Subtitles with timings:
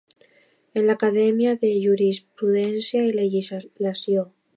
[0.79, 4.25] En l'Acadèmia de Jurisprudència i Legislació.